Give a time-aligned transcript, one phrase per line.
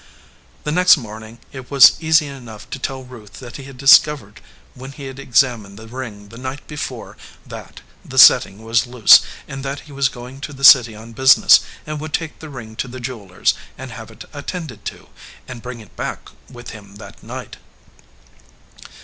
[0.63, 4.41] The next morning it was easy enough to tell Ruth that he had discovered
[4.73, 9.21] when he had exam ined the ring the night before that the setting was loose,
[9.47, 12.75] and that he was going to the city on business, and would take the ring
[12.77, 15.07] to the jeweler s and have it attended to,
[15.47, 17.57] and bring it back with him that night.